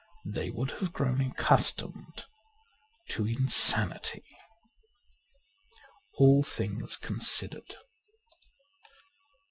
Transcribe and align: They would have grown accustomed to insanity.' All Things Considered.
They 0.25 0.49
would 0.49 0.71
have 0.81 0.93
grown 0.93 1.21
accustomed 1.21 2.25
to 3.09 3.27
insanity.' 3.27 4.25
All 6.17 6.41
Things 6.41 6.97
Considered. 6.97 7.75